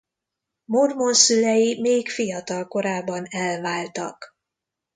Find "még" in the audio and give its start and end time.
1.81-2.09